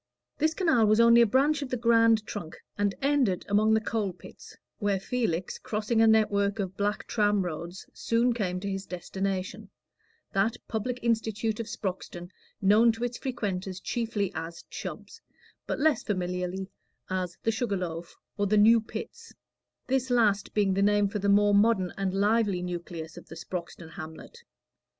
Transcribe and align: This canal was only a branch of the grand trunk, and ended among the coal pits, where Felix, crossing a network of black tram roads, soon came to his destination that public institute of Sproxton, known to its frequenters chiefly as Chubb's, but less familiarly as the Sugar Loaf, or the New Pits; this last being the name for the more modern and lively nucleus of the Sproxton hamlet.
This 0.39 0.55
canal 0.55 0.87
was 0.87 0.99
only 0.99 1.21
a 1.21 1.27
branch 1.27 1.61
of 1.61 1.69
the 1.69 1.77
grand 1.77 2.25
trunk, 2.25 2.57
and 2.75 2.95
ended 3.03 3.45
among 3.47 3.75
the 3.75 3.79
coal 3.79 4.13
pits, 4.13 4.57
where 4.79 4.99
Felix, 4.99 5.59
crossing 5.59 6.01
a 6.01 6.07
network 6.07 6.57
of 6.57 6.75
black 6.75 7.05
tram 7.05 7.45
roads, 7.45 7.85
soon 7.93 8.33
came 8.33 8.59
to 8.61 8.67
his 8.67 8.87
destination 8.87 9.69
that 10.33 10.57
public 10.67 10.97
institute 11.03 11.59
of 11.59 11.67
Sproxton, 11.69 12.31
known 12.63 12.91
to 12.93 13.03
its 13.03 13.19
frequenters 13.19 13.79
chiefly 13.79 14.31
as 14.33 14.63
Chubb's, 14.71 15.21
but 15.67 15.79
less 15.79 16.01
familiarly 16.01 16.71
as 17.11 17.37
the 17.43 17.51
Sugar 17.51 17.77
Loaf, 17.77 18.17
or 18.39 18.47
the 18.47 18.57
New 18.57 18.81
Pits; 18.81 19.35
this 19.85 20.09
last 20.09 20.55
being 20.55 20.73
the 20.73 20.81
name 20.81 21.09
for 21.09 21.19
the 21.19 21.29
more 21.29 21.53
modern 21.53 21.93
and 21.95 22.11
lively 22.15 22.63
nucleus 22.63 23.17
of 23.17 23.27
the 23.27 23.35
Sproxton 23.35 23.91
hamlet. 23.91 24.39